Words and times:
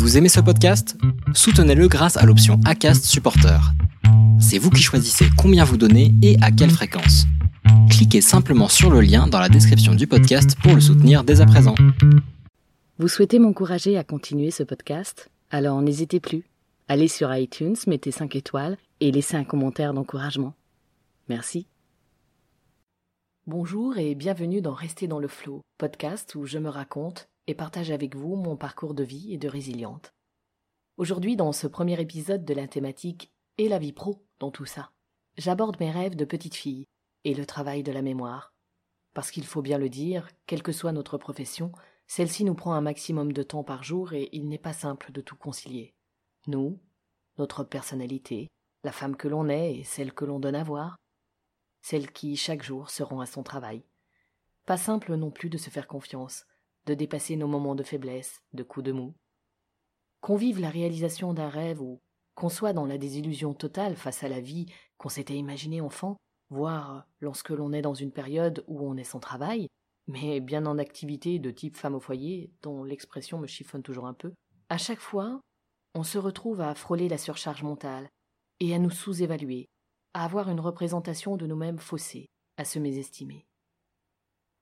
Vous 0.00 0.16
aimez 0.16 0.30
ce 0.30 0.40
podcast? 0.40 0.96
Soutenez-le 1.34 1.86
grâce 1.86 2.16
à 2.16 2.24
l'option 2.24 2.58
ACAST 2.64 3.04
Supporter. 3.04 3.60
C'est 4.40 4.56
vous 4.56 4.70
qui 4.70 4.80
choisissez 4.80 5.26
combien 5.36 5.62
vous 5.62 5.76
donnez 5.76 6.14
et 6.22 6.38
à 6.40 6.50
quelle 6.50 6.70
fréquence. 6.70 7.26
Cliquez 7.90 8.22
simplement 8.22 8.68
sur 8.68 8.88
le 8.90 9.02
lien 9.02 9.26
dans 9.26 9.38
la 9.38 9.50
description 9.50 9.94
du 9.94 10.06
podcast 10.06 10.56
pour 10.62 10.74
le 10.74 10.80
soutenir 10.80 11.22
dès 11.22 11.42
à 11.42 11.46
présent. 11.46 11.74
Vous 12.98 13.08
souhaitez 13.08 13.38
m'encourager 13.38 13.98
à 13.98 14.02
continuer 14.02 14.50
ce 14.50 14.62
podcast? 14.62 15.28
Alors 15.50 15.82
n'hésitez 15.82 16.18
plus. 16.18 16.44
Allez 16.88 17.06
sur 17.06 17.32
iTunes, 17.36 17.76
mettez 17.86 18.10
5 18.10 18.34
étoiles 18.36 18.78
et 19.00 19.12
laissez 19.12 19.36
un 19.36 19.44
commentaire 19.44 19.92
d'encouragement. 19.92 20.54
Merci. 21.28 21.66
Bonjour 23.46 23.98
et 23.98 24.14
bienvenue 24.14 24.62
dans 24.62 24.72
Rester 24.72 25.08
dans 25.08 25.18
le 25.18 25.28
flot, 25.28 25.60
podcast 25.76 26.34
où 26.36 26.46
je 26.46 26.56
me 26.56 26.70
raconte 26.70 27.29
et 27.46 27.54
partage 27.54 27.90
avec 27.90 28.16
vous 28.16 28.36
mon 28.36 28.56
parcours 28.56 28.94
de 28.94 29.04
vie 29.04 29.32
et 29.32 29.38
de 29.38 29.48
résiliente. 29.48 30.14
Aujourd'hui, 30.96 31.36
dans 31.36 31.52
ce 31.52 31.66
premier 31.66 32.00
épisode 32.00 32.44
de 32.44 32.54
la 32.54 32.68
thématique 32.68 33.32
Et 33.58 33.68
la 33.68 33.78
vie 33.78 33.92
pro 33.92 34.24
dans 34.38 34.50
tout 34.50 34.66
ça, 34.66 34.90
j'aborde 35.36 35.80
mes 35.80 35.90
rêves 35.90 36.16
de 36.16 36.24
petite 36.24 36.54
fille 36.54 36.86
et 37.24 37.34
le 37.34 37.46
travail 37.46 37.82
de 37.82 37.92
la 37.92 38.02
mémoire. 38.02 38.54
Parce 39.14 39.30
qu'il 39.30 39.44
faut 39.44 39.62
bien 39.62 39.78
le 39.78 39.88
dire, 39.88 40.28
quelle 40.46 40.62
que 40.62 40.72
soit 40.72 40.92
notre 40.92 41.18
profession, 41.18 41.72
celle-ci 42.06 42.44
nous 42.44 42.54
prend 42.54 42.74
un 42.74 42.80
maximum 42.80 43.32
de 43.32 43.42
temps 43.42 43.64
par 43.64 43.82
jour 43.82 44.12
et 44.12 44.28
il 44.32 44.48
n'est 44.48 44.58
pas 44.58 44.72
simple 44.72 45.12
de 45.12 45.20
tout 45.20 45.36
concilier. 45.36 45.94
Nous, 46.46 46.78
notre 47.38 47.64
personnalité, 47.64 48.48
la 48.84 48.92
femme 48.92 49.16
que 49.16 49.28
l'on 49.28 49.48
est 49.48 49.76
et 49.76 49.84
celle 49.84 50.12
que 50.12 50.24
l'on 50.24 50.40
donne 50.40 50.54
à 50.54 50.64
voir, 50.64 50.96
celle 51.82 52.10
qui 52.12 52.36
chaque 52.36 52.62
jour 52.62 52.90
se 52.90 53.02
rend 53.02 53.20
à 53.20 53.26
son 53.26 53.42
travail. 53.42 53.84
Pas 54.66 54.76
simple 54.76 55.14
non 55.14 55.30
plus 55.30 55.50
de 55.50 55.58
se 55.58 55.70
faire 55.70 55.86
confiance, 55.86 56.44
de 56.86 56.94
dépasser 56.94 57.36
nos 57.36 57.48
moments 57.48 57.74
de 57.74 57.82
faiblesse, 57.82 58.40
de 58.52 58.62
coups 58.62 58.84
de 58.84 58.92
mou. 58.92 59.14
Qu'on 60.20 60.36
vive 60.36 60.60
la 60.60 60.70
réalisation 60.70 61.32
d'un 61.32 61.48
rêve 61.48 61.80
ou 61.80 62.00
qu'on 62.34 62.48
soit 62.48 62.72
dans 62.72 62.86
la 62.86 62.98
désillusion 62.98 63.54
totale 63.54 63.96
face 63.96 64.22
à 64.22 64.28
la 64.28 64.40
vie 64.40 64.66
qu'on 64.98 65.08
s'était 65.08 65.36
imaginée 65.36 65.80
enfant, 65.80 66.16
voire 66.50 67.06
lorsque 67.20 67.50
l'on 67.50 67.72
est 67.72 67.82
dans 67.82 67.94
une 67.94 68.12
période 68.12 68.64
où 68.66 68.86
on 68.86 68.96
est 68.96 69.04
sans 69.04 69.20
travail, 69.20 69.68
mais 70.06 70.40
bien 70.40 70.66
en 70.66 70.78
activité 70.78 71.38
de 71.38 71.50
type 71.50 71.76
femme 71.76 71.94
au 71.94 72.00
foyer, 72.00 72.50
dont 72.62 72.82
l'expression 72.82 73.38
me 73.38 73.46
chiffonne 73.46 73.82
toujours 73.82 74.06
un 74.06 74.14
peu, 74.14 74.32
à 74.68 74.78
chaque 74.78 75.00
fois, 75.00 75.40
on 75.94 76.02
se 76.02 76.18
retrouve 76.18 76.60
à 76.60 76.74
frôler 76.74 77.08
la 77.08 77.18
surcharge 77.18 77.62
mentale 77.62 78.08
et 78.60 78.74
à 78.74 78.78
nous 78.78 78.90
sous-évaluer, 78.90 79.66
à 80.14 80.24
avoir 80.24 80.48
une 80.50 80.60
représentation 80.60 81.36
de 81.36 81.46
nous-mêmes 81.46 81.78
faussée, 81.78 82.26
à 82.56 82.64
se 82.64 82.78
mésestimer. 82.78 83.46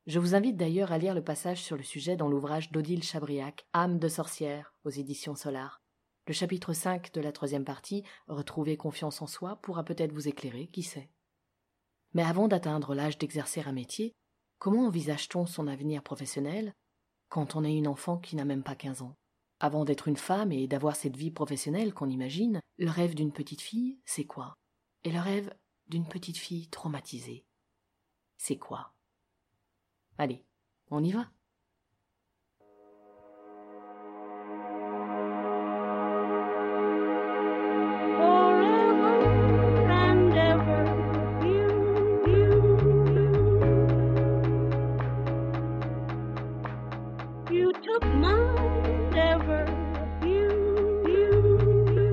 Je 0.08 0.18
vous 0.18 0.34
invite 0.34 0.56
d'ailleurs 0.56 0.90
à 0.90 0.96
lire 0.96 1.12
le 1.12 1.22
passage 1.22 1.62
sur 1.62 1.76
le 1.76 1.82
sujet 1.82 2.16
dans 2.16 2.28
l'ouvrage 2.28 2.72
d'Odile 2.72 3.02
Chabriac, 3.02 3.66
Âme 3.74 3.98
de 3.98 4.08
sorcière, 4.08 4.74
aux 4.84 4.88
éditions 4.88 5.34
Solar. 5.34 5.82
Le 6.26 6.32
chapitre 6.32 6.72
5 6.72 7.12
de 7.12 7.20
la 7.20 7.30
troisième 7.30 7.66
partie, 7.66 8.04
Retrouver 8.26 8.78
confiance 8.78 9.20
en 9.20 9.26
soi, 9.26 9.56
pourra 9.56 9.84
peut-être 9.84 10.14
vous 10.14 10.26
éclairer, 10.26 10.68
qui 10.68 10.82
sait. 10.82 11.10
Mais 12.14 12.22
avant 12.22 12.48
d'atteindre 12.48 12.94
l'âge 12.94 13.18
d'exercer 13.18 13.60
un 13.60 13.72
métier, 13.72 14.14
comment 14.58 14.86
envisage-t-on 14.86 15.44
son 15.44 15.66
avenir 15.66 16.02
professionnel 16.02 16.72
quand 17.28 17.54
on 17.54 17.62
est 17.62 17.76
une 17.76 17.86
enfant 17.86 18.16
qui 18.16 18.34
n'a 18.34 18.46
même 18.46 18.62
pas 18.62 18.76
quinze 18.76 19.02
ans? 19.02 19.14
Avant 19.60 19.84
d'être 19.84 20.08
une 20.08 20.16
femme 20.16 20.52
et 20.52 20.66
d'avoir 20.66 20.96
cette 20.96 21.18
vie 21.18 21.30
professionnelle 21.30 21.92
qu'on 21.92 22.08
imagine, 22.08 22.62
le 22.78 22.88
rêve 22.88 23.14
d'une 23.14 23.32
petite 23.32 23.60
fille, 23.60 24.00
c'est 24.06 24.24
quoi? 24.24 24.54
Et 25.04 25.12
le 25.12 25.20
rêve 25.20 25.54
d'une 25.86 26.08
petite 26.08 26.38
fille 26.38 26.68
traumatisée, 26.68 27.44
c'est 28.38 28.56
quoi? 28.56 28.94
Allez, 30.20 30.42
on 30.90 31.04
y 31.04 31.12
va. 31.12 31.26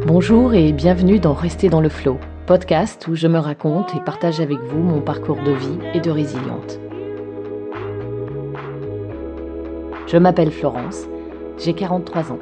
Bonjour 0.05 0.53
et 0.53 0.71
bienvenue 0.71 1.19
dans 1.19 1.33
Rester 1.33 1.69
dans 1.69 1.81
le 1.81 1.89
flot, 1.89 2.19
podcast 2.45 3.07
où 3.07 3.15
je 3.15 3.27
me 3.27 3.39
raconte 3.39 3.95
et 3.95 3.99
partage 3.99 4.39
avec 4.39 4.59
vous 4.59 4.79
mon 4.79 5.01
parcours 5.01 5.41
de 5.43 5.51
vie 5.51 5.79
et 5.95 5.99
de 5.99 6.11
résiliente. 6.11 6.84
Je 10.07 10.17
m'appelle 10.17 10.51
Florence, 10.51 11.07
j'ai 11.57 11.73
43 11.73 12.31
ans. 12.31 12.39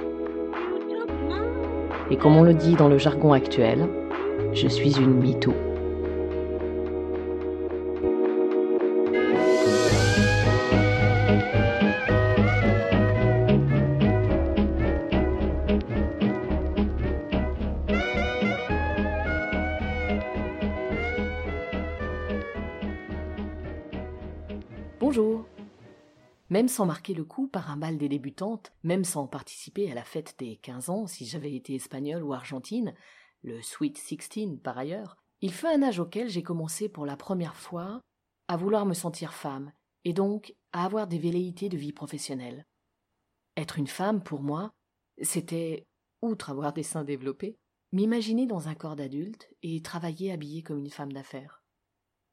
Et 2.11 2.17
comme 2.17 2.35
on 2.35 2.43
le 2.43 2.53
dit 2.53 2.75
dans 2.75 2.89
le 2.89 2.97
jargon 2.97 3.31
actuel, 3.31 3.87
je 4.51 4.67
suis 4.67 4.97
une 4.99 5.13
mytho. 5.13 5.53
Même 26.53 26.67
sans 26.67 26.85
marquer 26.85 27.15
le 27.15 27.23
coup 27.23 27.47
par 27.47 27.71
un 27.71 27.77
bal 27.77 27.97
des 27.97 28.07
débutantes, 28.07 28.73
même 28.83 29.05
sans 29.05 29.25
participer 29.25 29.91
à 29.91 29.95
la 29.95 30.03
fête 30.03 30.35
des 30.37 30.57
quinze 30.57 30.91
ans 30.91 31.07
si 31.07 31.25
j'avais 31.25 31.55
été 31.55 31.73
espagnole 31.73 32.21
ou 32.21 32.31
argentine, 32.31 32.93
le 33.41 33.59
Sweet 33.63 33.97
Sixteen 33.97 34.59
par 34.59 34.77
ailleurs, 34.77 35.17
il 35.41 35.51
fut 35.51 35.65
un 35.65 35.81
âge 35.81 35.97
auquel 35.97 36.29
j'ai 36.29 36.43
commencé 36.43 36.89
pour 36.89 37.07
la 37.07 37.17
première 37.17 37.55
fois 37.55 38.01
à 38.47 38.55
vouloir 38.55 38.85
me 38.85 38.93
sentir 38.93 39.33
femme, 39.33 39.73
et 40.03 40.13
donc 40.13 40.53
à 40.73 40.85
avoir 40.85 41.07
des 41.07 41.17
velléités 41.17 41.69
de 41.69 41.77
vie 41.77 41.91
professionnelle. 41.91 42.67
Être 43.57 43.79
une 43.79 43.87
femme, 43.87 44.21
pour 44.21 44.43
moi, 44.43 44.69
c'était, 45.23 45.87
outre 46.21 46.51
avoir 46.51 46.71
des 46.71 46.83
seins 46.83 47.03
développés, 47.03 47.57
m'imaginer 47.93 48.45
dans 48.45 48.67
un 48.67 48.75
corps 48.75 48.95
d'adulte 48.95 49.49
et 49.63 49.81
travailler 49.81 50.31
habillée 50.31 50.61
comme 50.61 50.77
une 50.77 50.91
femme 50.91 51.13
d'affaires. 51.13 51.63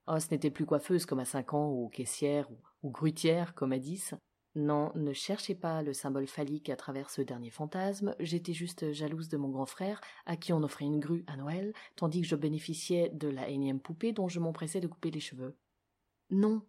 Oh, 0.08 0.20
ce 0.20 0.30
n'était 0.30 0.50
plus 0.50 0.66
coiffeuse 0.66 1.06
comme 1.06 1.20
à 1.20 1.24
cinq 1.24 1.54
ans 1.54 1.70
ou 1.70 1.88
caissière 1.88 2.50
ou 2.50 2.58
ou 2.82 2.90
grutière 2.90 3.54
comme 3.54 3.76
dix. 3.78 4.14
Non, 4.56 4.90
ne 4.96 5.12
cherchez 5.12 5.54
pas 5.54 5.82
le 5.82 5.92
symbole 5.92 6.26
phallique 6.26 6.70
à 6.70 6.76
travers 6.76 7.08
ce 7.08 7.22
dernier 7.22 7.50
fantasme, 7.50 8.16
j'étais 8.18 8.52
juste 8.52 8.92
jalouse 8.92 9.28
de 9.28 9.36
mon 9.36 9.48
grand 9.48 9.66
frère, 9.66 10.00
à 10.26 10.36
qui 10.36 10.52
on 10.52 10.62
offrait 10.64 10.86
une 10.86 10.98
grue 10.98 11.24
à 11.28 11.36
Noël, 11.36 11.72
tandis 11.94 12.20
que 12.20 12.26
je 12.26 12.34
bénéficiais 12.34 13.10
de 13.10 13.28
la 13.28 13.48
énième 13.48 13.78
poupée 13.78 14.12
dont 14.12 14.26
je 14.26 14.40
m'empressais 14.40 14.80
de 14.80 14.88
couper 14.88 15.12
les 15.12 15.20
cheveux. 15.20 15.56
Non. 16.30 16.62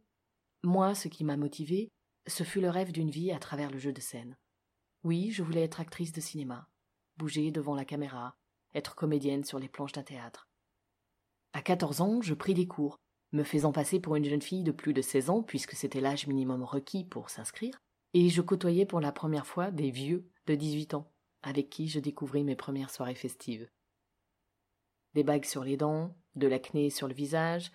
Moi, 0.64 0.94
ce 0.94 1.08
qui 1.08 1.24
m'a 1.24 1.38
motivée, 1.38 1.90
ce 2.28 2.44
fut 2.44 2.62
le 2.62 2.70
rêve 2.70 2.92
d'une 2.92 3.10
vie 3.10 3.32
à 3.32 3.40
travers 3.40 3.72
le 3.72 3.80
jeu 3.80 3.92
de 3.92 4.02
scène. 4.02 4.38
Oui, 5.04 5.32
je 5.32 5.42
voulais 5.42 5.64
être 5.64 5.80
actrice 5.80 6.12
de 6.12 6.22
cinéma, 6.22 6.70
bouger 7.18 7.50
devant 7.50 7.74
la 7.74 7.86
caméra, 7.86 8.36
être 8.76 8.94
comédienne 8.94 9.44
sur 9.44 9.58
les 9.58 9.70
planches 9.70 9.94
d'un 9.94 10.04
théâtre. 10.04 10.48
À 11.54 11.64
quatorze 11.64 12.02
ans, 12.02 12.22
je 12.22 12.36
pris 12.36 12.54
des 12.54 12.68
cours, 12.68 13.00
me 13.32 13.44
faisant 13.44 13.72
passer 13.72 14.00
pour 14.00 14.16
une 14.16 14.26
jeune 14.26 14.42
fille 14.42 14.64
de 14.64 14.72
plus 14.72 14.94
de 14.94 15.02
seize 15.02 15.30
ans, 15.30 15.44
puisque 15.44 15.74
c'était 15.74 16.02
l'âge 16.02 16.28
minimum 16.28 16.64
requis 16.64 17.06
pour 17.06 17.30
s'inscrire, 17.30 17.82
et 18.14 18.30
je 18.30 18.42
côtoyais 18.42 18.86
pour 18.86 19.00
la 19.00 19.12
première 19.12 19.48
fois 19.48 19.72
des 19.72 19.92
vieux 19.92 20.30
de 20.48 20.56
dix-huit 20.56 20.94
ans, 20.94 21.12
avec 21.42 21.70
qui 21.70 21.88
je 21.88 22.00
découvris 22.00 22.44
mes 22.44 22.56
premières 22.56 22.90
soirées 22.90 23.16
festives. 23.16 23.70
Des 25.14 25.24
bagues 25.24 25.46
sur 25.46 25.64
les 25.64 25.78
dents, 25.78 26.16
de 26.36 26.48
l'acné 26.48 26.90
sur 26.90 27.08
le 27.08 27.14
visage, 27.14 27.72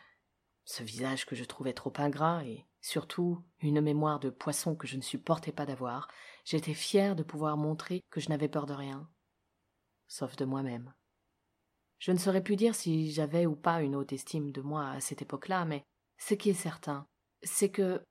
ce 0.64 0.82
visage 0.82 1.26
que 1.26 1.36
je 1.36 1.44
trouvais 1.44 1.72
trop 1.72 1.92
ingrat, 1.96 2.44
et 2.44 2.66
surtout 2.80 3.42
une 3.60 3.80
mémoire 3.80 4.20
de 4.20 4.30
poisson 4.30 4.74
que 4.74 4.86
je 4.86 4.96
ne 4.96 5.02
supportais 5.02 5.52
pas 5.52 5.66
d'avoir, 5.66 6.08
j'étais 6.44 6.74
fière 6.74 7.16
de 7.16 7.22
pouvoir 7.22 7.56
montrer 7.56 8.02
que 8.10 8.20
je 8.20 8.28
n'avais 8.28 8.48
peur 8.48 8.66
de 8.66 8.74
rien, 8.74 9.08
sauf 10.06 10.36
de 10.36 10.44
moi-même. 10.44 10.92
Je 11.98 12.12
ne 12.12 12.18
saurais 12.18 12.42
plus 12.42 12.56
dire 12.56 12.74
si 12.74 13.10
j'avais 13.10 13.46
ou 13.46 13.56
pas 13.56 13.82
une 13.82 13.96
haute 13.96 14.12
estime 14.12 14.52
de 14.52 14.60
moi 14.60 14.90
à 14.90 15.00
cette 15.00 15.22
époque-là, 15.22 15.64
mais 15.64 15.84
ce 16.18 16.34
qui 16.34 16.50
est 16.50 16.54
certain, 16.54 17.06
c'est 17.42 17.70
que 17.70 18.04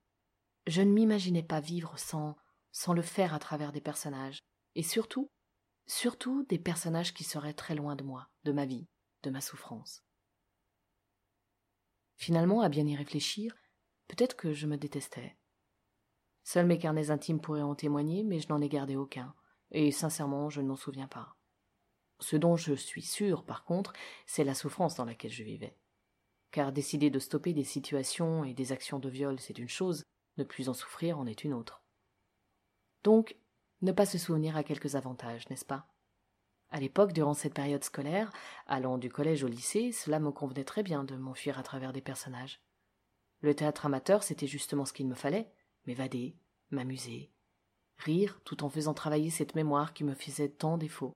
je 0.67 0.81
ne 0.81 0.91
m'imaginais 0.91 1.43
pas 1.43 1.59
vivre 1.59 1.97
sans, 1.97 2.35
sans 2.71 2.93
le 2.93 3.01
faire 3.01 3.33
à 3.33 3.39
travers 3.39 3.71
des 3.71 3.81
personnages, 3.81 4.39
et 4.73 4.83
surtout, 4.83 5.29
surtout 5.85 6.43
des 6.43 6.59
personnages 6.59 7.13
qui 7.13 7.23
seraient 7.23 7.53
très 7.53 7.75
loin 7.75 7.95
de 7.95 8.03
moi, 8.03 8.27
de 8.43 8.51
ma 8.51 8.65
vie, 8.65 8.87
de 9.23 9.29
ma 9.29 9.41
souffrance. 9.41 10.03
Finalement, 12.17 12.61
à 12.61 12.69
bien 12.69 12.87
y 12.87 12.95
réfléchir, 12.95 13.55
peut-être 14.07 14.35
que 14.35 14.53
je 14.53 14.67
me 14.67 14.77
détestais. 14.77 15.37
Seuls 16.43 16.65
mes 16.65 16.77
carnets 16.77 17.09
intimes 17.09 17.41
pourraient 17.41 17.61
en 17.61 17.75
témoigner, 17.75 18.23
mais 18.23 18.39
je 18.39 18.49
n'en 18.49 18.61
ai 18.61 18.69
gardé 18.69 18.95
aucun, 18.95 19.35
et 19.71 19.91
sincèrement, 19.91 20.49
je 20.49 20.61
ne 20.61 20.67
m'en 20.67 20.75
souviens 20.75 21.07
pas. 21.07 21.35
Ce 22.19 22.35
dont 22.35 22.55
je 22.55 22.73
suis 22.73 23.01
sûr, 23.01 23.43
par 23.43 23.65
contre, 23.65 23.93
c'est 24.25 24.43
la 24.43 24.53
souffrance 24.53 24.95
dans 24.95 25.05
laquelle 25.05 25.31
je 25.31 25.43
vivais. 25.43 25.77
Car 26.51 26.71
décider 26.71 27.09
de 27.09 27.19
stopper 27.19 27.53
des 27.53 27.63
situations 27.63 28.43
et 28.43 28.53
des 28.53 28.71
actions 28.71 28.99
de 28.99 29.09
viol, 29.09 29.39
c'est 29.39 29.57
une 29.57 29.69
chose, 29.69 30.03
ne 30.37 30.43
plus 30.43 30.69
en 30.69 30.73
souffrir 30.73 31.19
en 31.19 31.25
est 31.25 31.43
une 31.43 31.53
autre. 31.53 31.83
Donc, 33.03 33.35
Ne 33.81 33.91
pas 33.91 34.05
se 34.05 34.17
souvenir 34.17 34.55
a 34.55 34.63
quelques 34.63 34.95
avantages, 34.95 35.49
n'est-ce 35.49 35.65
pas? 35.65 35.87
À 36.69 36.79
l'époque, 36.79 37.13
durant 37.13 37.33
cette 37.33 37.53
période 37.53 37.83
scolaire, 37.83 38.31
allant 38.67 38.97
du 38.97 39.11
collège 39.11 39.43
au 39.43 39.47
lycée, 39.47 39.91
cela 39.91 40.19
me 40.19 40.31
convenait 40.31 40.63
très 40.63 40.81
bien 40.81 41.03
de 41.03 41.15
m'enfuir 41.15 41.59
à 41.59 41.63
travers 41.63 41.93
des 41.93 42.01
personnages. 42.01 42.61
Le 43.41 43.53
théâtre 43.53 43.85
amateur, 43.85 44.23
c'était 44.23 44.47
justement 44.47 44.85
ce 44.85 44.93
qu'il 44.93 45.07
me 45.07 45.13
fallait 45.13 45.51
m'évader, 45.85 46.35
m'amuser, 46.71 47.31
rire 47.97 48.41
tout 48.43 48.63
en 48.63 48.69
faisant 48.69 48.93
travailler 48.93 49.29
cette 49.29 49.55
mémoire 49.55 49.93
qui 49.93 50.03
me 50.03 50.15
faisait 50.15 50.49
tant 50.49 50.77
défaut. 50.77 51.13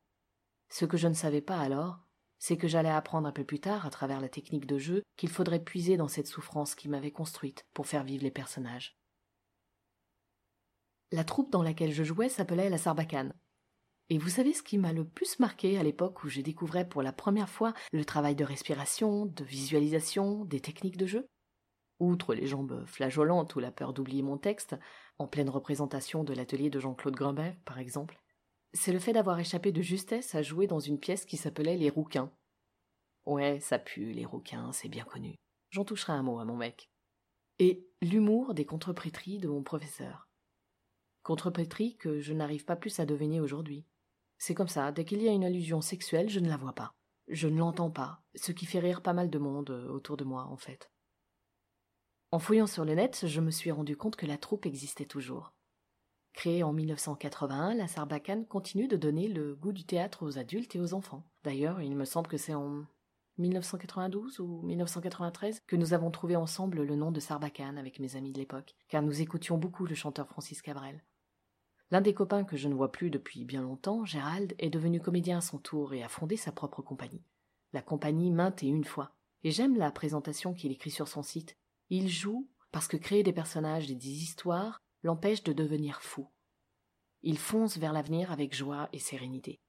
Ce 0.70 0.86
que 0.86 0.98
je 0.98 1.08
ne 1.08 1.14
savais 1.14 1.42
pas 1.42 1.60
alors, 1.60 2.00
c'est 2.38 2.58
que 2.58 2.68
j'allais 2.68 2.90
apprendre 2.90 3.28
un 3.28 3.32
peu 3.32 3.44
plus 3.44 3.60
tard, 3.60 3.86
à 3.86 3.90
travers 3.90 4.22
la 4.22 4.30
technique 4.30 4.66
de 4.66 4.78
jeu, 4.78 5.04
qu'il 5.18 5.30
faudrait 5.30 5.64
puiser 5.64 5.98
dans 5.98 6.08
cette 6.08 6.28
souffrance 6.28 6.74
qui 6.74 6.88
m'avait 6.88 7.12
construite 7.12 7.66
pour 7.74 7.86
faire 7.86 8.04
vivre 8.04 8.24
les 8.24 8.32
personnages. 8.32 8.98
La 11.12 11.24
troupe 11.24 11.52
dans 11.52 11.64
laquelle 11.64 11.92
je 11.92 12.04
jouais 12.04 12.30
s'appelait 12.30 12.70
la 12.70 12.78
Sarbacane. 12.78 13.34
Et 14.12 14.18
vous 14.18 14.30
savez 14.30 14.54
ce 14.54 14.64
qui 14.64 14.78
m'a 14.78 14.94
le 14.94 15.06
plus 15.06 15.40
marqué 15.40 15.78
à 15.78 15.84
l'époque 15.84 16.24
où 16.24 16.30
je 16.30 16.42
découvrais 16.42 16.88
pour 16.88 17.04
la 17.04 17.14
première 17.14 17.50
fois 17.50 17.74
le 17.92 18.06
travail 18.06 18.36
de 18.36 18.46
respiration, 18.46 19.26
de 19.26 19.44
visualisation, 19.44 20.46
des 20.46 20.62
techniques 20.62 20.98
de 20.98 21.06
jeu? 21.06 21.28
Outre 22.00 22.34
les 22.34 22.48
jambes 22.48 22.86
flageolantes 22.86 23.56
ou 23.56 23.60
la 23.60 23.72
peur 23.72 23.94
d'oublier 23.94 24.22
mon 24.22 24.38
texte, 24.38 24.76
en 25.18 25.28
pleine 25.28 25.50
représentation 25.50 26.24
de 26.24 26.34
l'atelier 26.34 26.70
de 26.70 26.80
Jean-Claude 26.80 27.16
Grimbert, 27.16 27.58
par 27.66 27.78
exemple, 27.78 28.20
c'est 28.74 28.94
le 28.94 29.00
fait 29.00 29.14
d'avoir 29.14 29.40
échappé 29.40 29.72
de 29.72 29.82
justesse 29.82 30.36
à 30.36 30.42
jouer 30.42 30.68
dans 30.68 30.80
une 30.80 31.00
pièce 31.00 31.26
qui 31.26 31.38
s'appelait 31.38 31.78
Les 31.78 31.90
Rouquins. 31.90 32.32
Ouais, 33.26 33.60
ça 33.60 33.78
pue, 33.78 34.12
les 34.12 34.26
rouquins, 34.26 34.72
c'est 34.72 34.90
bien 34.90 35.04
connu. 35.04 35.36
J'en 35.70 35.86
toucherai 35.86 36.14
un 36.14 36.24
mot 36.24 36.40
à 36.40 36.46
mon 36.46 36.56
mec. 36.56 36.90
Et 37.60 37.86
l'humour 38.02 38.54
des 38.54 38.66
contreprétries 38.66 39.38
de 39.38 39.48
mon 39.48 39.62
professeur. 39.62 40.28
Contreprétries 41.22 41.96
que 41.98 42.20
je 42.22 42.34
n'arrive 42.34 42.66
pas 42.66 42.76
plus 42.76 43.00
à 43.00 43.06
deviner 43.06 43.40
aujourd'hui. 43.40 43.86
C'est 44.40 44.56
comme 44.56 44.68
ça, 44.68 44.92
dès 44.92 45.06
qu'il 45.06 45.22
y 45.22 45.28
a 45.28 45.34
une 45.34 45.44
allusion 45.44 45.82
sexuelle, 45.82 46.30
je 46.30 46.40
ne 46.40 46.50
la 46.50 46.58
vois 46.58 46.74
pas. 46.74 46.96
Je 47.28 47.48
ne 47.48 47.60
l'entends 47.60 47.92
pas, 47.92 48.24
ce 48.34 48.52
qui 48.52 48.66
fait 48.66 48.80
rire 48.80 49.04
pas 49.04 49.14
mal 49.14 49.30
de 49.30 49.38
monde 49.38 49.70
euh, 49.70 49.90
autour 49.90 50.18
de 50.18 50.24
moi, 50.24 50.46
en 50.46 50.58
fait. 50.58 50.90
En 52.32 52.40
fouillant 52.40 52.66
sur 52.66 52.86
le 52.86 52.96
net, 52.96 53.28
je 53.28 53.42
me 53.42 53.52
suis 53.52 53.72
rendu 53.72 53.96
compte 53.96 54.16
que 54.16 54.26
la 54.26 54.38
troupe 54.38 54.66
existait 54.66 55.06
toujours. 55.06 55.54
Créée 56.34 56.64
en 56.64 56.74
1981, 56.74 57.76
la 57.76 57.88
Sarbacane 57.88 58.46
continue 58.46 58.88
de 58.88 58.96
donner 58.96 59.28
le 59.28 59.56
goût 59.56 59.74
du 59.74 59.84
théâtre 59.84 60.26
aux 60.26 60.38
adultes 60.38 60.76
et 60.76 60.80
aux 60.80 60.94
enfants. 60.94 61.24
D'ailleurs, 61.44 61.82
il 61.82 61.96
me 61.96 62.06
semble 62.06 62.28
que 62.28 62.38
c'est 62.38 62.54
en 62.54 62.86
1992 63.40 64.40
ou 64.40 64.62
1993 64.64 65.62
que 65.66 65.76
nous 65.76 65.94
avons 65.94 66.12
trouvé 66.12 66.36
ensemble 66.36 66.84
le 66.84 66.96
nom 66.96 67.12
de 67.12 67.20
Sarbacane 67.20 67.78
avec 67.78 68.00
mes 68.00 68.16
amis 68.16 68.32
de 68.32 68.38
l'époque, 68.38 68.76
car 68.88 69.02
nous 69.02 69.22
écoutions 69.22 69.58
beaucoup 69.58 69.86
le 69.86 69.96
chanteur 69.96 70.28
Francis 70.28 70.62
Cabrel. 70.62 71.04
L'un 71.92 72.02
des 72.02 72.14
copains 72.14 72.44
que 72.44 72.58
je 72.58 72.68
ne 72.68 72.76
vois 72.76 72.92
plus 72.92 73.10
depuis 73.10 73.46
bien 73.46 73.62
longtemps, 73.62 74.06
Gérald, 74.06 74.54
est 74.60 74.70
devenu 74.70 75.00
comédien 75.00 75.40
à 75.40 75.42
son 75.42 75.58
tour 75.58 75.94
et 75.94 76.04
a 76.04 76.10
fondé 76.10 76.38
sa 76.38 76.52
propre 76.52 76.82
compagnie. 76.82 77.24
La 77.74 77.82
compagnie 77.82 78.30
maintes 78.30 78.62
et 78.64 78.68
une 78.68 78.84
fois. 78.84 79.16
Et 79.44 79.52
j'aime 79.52 79.78
la 79.78 79.92
présentation 79.92 80.54
qu'il 80.54 80.72
écrit 80.72 80.92
sur 80.92 81.08
son 81.08 81.24
site. 81.24 81.58
Il 81.90 82.08
joue 82.10 82.48
parce 82.72 82.88
que 82.88 82.98
créer 82.98 83.24
des 83.24 83.34
personnages 83.34 83.90
et 83.90 83.96
des 83.96 84.24
histoires 84.24 84.80
l'empêche 85.04 85.44
de 85.44 85.54
devenir 85.54 86.02
fou. 86.02 86.28
Il 87.22 87.38
fonce 87.38 87.78
vers 87.78 87.94
l'avenir 87.94 88.32
avec 88.32 88.56
joie 88.56 88.90
et 88.94 89.00
sérénité. 89.00 89.60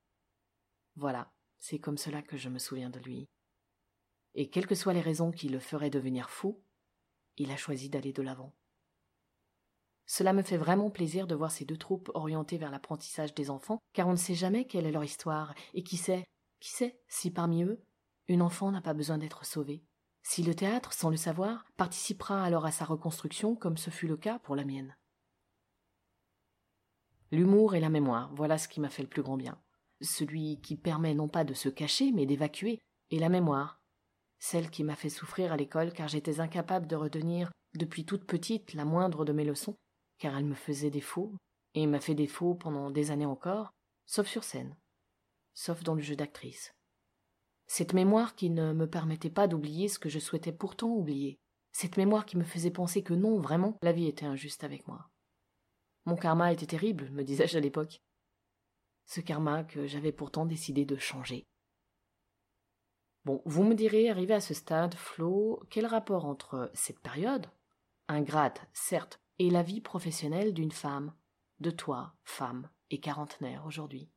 Voilà, 0.96 1.32
c'est 1.58 1.78
comme 1.78 1.98
cela 1.98 2.22
que 2.22 2.36
je 2.36 2.48
me 2.48 2.58
souviens 2.58 2.90
de 2.90 3.00
lui. 3.00 3.28
Et 4.34 4.48
quelles 4.48 4.66
que 4.66 4.74
soient 4.74 4.92
les 4.92 5.00
raisons 5.00 5.32
qui 5.32 5.48
le 5.48 5.58
feraient 5.58 5.90
devenir 5.90 6.30
fou, 6.30 6.62
il 7.36 7.50
a 7.50 7.56
choisi 7.56 7.88
d'aller 7.88 8.12
de 8.12 8.22
l'avant. 8.22 8.54
Cela 10.06 10.32
me 10.32 10.42
fait 10.42 10.56
vraiment 10.56 10.90
plaisir 10.90 11.26
de 11.26 11.34
voir 11.34 11.52
ces 11.52 11.64
deux 11.64 11.76
troupes 11.76 12.10
orientées 12.14 12.58
vers 12.58 12.70
l'apprentissage 12.70 13.34
des 13.34 13.48
enfants, 13.48 13.78
car 13.92 14.08
on 14.08 14.12
ne 14.12 14.16
sait 14.16 14.34
jamais 14.34 14.66
quelle 14.66 14.86
est 14.86 14.92
leur 14.92 15.04
histoire, 15.04 15.54
et 15.72 15.84
qui 15.84 15.96
sait, 15.96 16.24
qui 16.58 16.70
sait 16.70 17.00
si 17.08 17.30
parmi 17.30 17.62
eux, 17.62 17.80
une 18.26 18.42
enfant 18.42 18.70
n'a 18.70 18.80
pas 18.80 18.94
besoin 18.94 19.18
d'être 19.18 19.44
sauvée. 19.44 19.84
Si 20.22 20.42
le 20.42 20.54
théâtre, 20.54 20.92
sans 20.92 21.10
le 21.10 21.16
savoir, 21.16 21.64
participera 21.76 22.44
alors 22.44 22.66
à 22.66 22.72
sa 22.72 22.84
reconstruction 22.84 23.56
comme 23.56 23.76
ce 23.76 23.90
fut 23.90 24.08
le 24.08 24.16
cas 24.16 24.38
pour 24.40 24.56
la 24.56 24.64
mienne. 24.64 24.96
L'humour 27.32 27.74
et 27.74 27.80
la 27.80 27.90
mémoire, 27.90 28.32
voilà 28.34 28.58
ce 28.58 28.68
qui 28.68 28.80
m'a 28.80 28.88
fait 28.88 29.02
le 29.02 29.08
plus 29.08 29.22
grand 29.22 29.36
bien. 29.36 29.60
Celui 30.00 30.60
qui 30.60 30.76
permet 30.76 31.14
non 31.14 31.28
pas 31.28 31.44
de 31.44 31.54
se 31.54 31.68
cacher, 31.68 32.10
mais 32.12 32.26
d'évacuer, 32.26 32.80
et 33.10 33.18
la 33.18 33.28
mémoire, 33.28 33.80
celle 34.38 34.70
qui 34.70 34.82
m'a 34.82 34.96
fait 34.96 35.10
souffrir 35.10 35.52
à 35.52 35.56
l'école 35.56 35.92
car 35.92 36.08
j'étais 36.08 36.40
incapable 36.40 36.86
de 36.86 36.96
retenir 36.96 37.50
depuis 37.74 38.04
toute 38.04 38.24
petite 38.24 38.74
la 38.74 38.84
moindre 38.84 39.24
de 39.24 39.32
mes 39.32 39.44
leçons, 39.44 39.76
car 40.18 40.36
elle 40.36 40.46
me 40.46 40.54
faisait 40.54 40.90
défaut, 40.90 41.34
et 41.74 41.86
m'a 41.86 42.00
fait 42.00 42.14
défaut 42.14 42.54
pendant 42.54 42.90
des 42.90 43.10
années 43.10 43.26
encore, 43.26 43.70
sauf 44.06 44.26
sur 44.26 44.42
scène, 44.42 44.76
sauf 45.54 45.82
dans 45.82 45.94
le 45.94 46.00
jeu 46.00 46.16
d'actrice. 46.16 46.72
Cette 47.66 47.92
mémoire 47.92 48.34
qui 48.34 48.50
ne 48.50 48.72
me 48.72 48.88
permettait 48.88 49.30
pas 49.30 49.46
d'oublier 49.46 49.88
ce 49.88 50.00
que 50.00 50.08
je 50.08 50.18
souhaitais 50.18 50.52
pourtant 50.52 50.88
oublier, 50.88 51.38
cette 51.72 51.96
mémoire 51.96 52.26
qui 52.26 52.36
me 52.36 52.44
faisait 52.44 52.72
penser 52.72 53.04
que 53.04 53.14
non, 53.14 53.38
vraiment, 53.38 53.76
la 53.82 53.92
vie 53.92 54.08
était 54.08 54.26
injuste 54.26 54.64
avec 54.64 54.88
moi. 54.88 55.09
Mon 56.06 56.16
karma 56.16 56.52
était 56.52 56.66
terrible, 56.66 57.10
me 57.10 57.22
disais-je 57.22 57.58
à 57.58 57.60
l'époque. 57.60 58.02
Ce 59.06 59.20
karma 59.20 59.64
que 59.64 59.86
j'avais 59.86 60.12
pourtant 60.12 60.46
décidé 60.46 60.84
de 60.84 60.96
changer. 60.96 61.46
Bon, 63.24 63.42
vous 63.44 63.64
me 63.64 63.74
direz, 63.74 64.08
arrivé 64.08 64.32
à 64.32 64.40
ce 64.40 64.54
stade, 64.54 64.94
Flo, 64.94 65.62
quel 65.68 65.84
rapport 65.84 66.24
entre 66.24 66.70
cette 66.72 67.00
période, 67.00 67.46
ingrate, 68.08 68.66
certes, 68.72 69.20
et 69.38 69.50
la 69.50 69.62
vie 69.62 69.80
professionnelle 69.80 70.54
d'une 70.54 70.72
femme, 70.72 71.14
de 71.60 71.70
toi, 71.70 72.14
femme, 72.24 72.70
et 72.90 73.00
quarantenaire 73.00 73.66
aujourd'hui? 73.66 74.10